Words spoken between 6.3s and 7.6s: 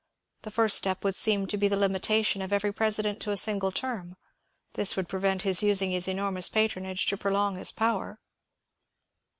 patronage to prolong